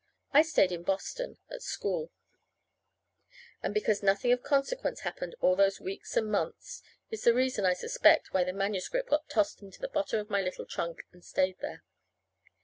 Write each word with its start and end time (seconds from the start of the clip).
I 0.33 0.41
stayed 0.41 0.71
in 0.71 0.81
Boston 0.81 1.37
at 1.51 1.61
school; 1.61 2.09
and 3.61 3.71
because 3.71 4.01
nothing 4.01 4.31
of 4.33 4.41
consequence 4.41 5.01
happened 5.01 5.35
all 5.41 5.55
those 5.55 5.79
weeks 5.79 6.17
and 6.17 6.25
months 6.31 6.81
is 7.11 7.23
the 7.23 7.35
reason, 7.35 7.65
I 7.67 7.73
suspect, 7.73 8.33
why 8.33 8.43
the 8.43 8.51
manuscript 8.51 9.11
got 9.11 9.29
tossed 9.29 9.61
into 9.61 9.79
the 9.79 9.89
bottom 9.89 10.19
of 10.19 10.27
my 10.31 10.41
little 10.41 10.65
trunk 10.65 11.03
and 11.11 11.23
stayed 11.23 11.59
there. 11.59 11.83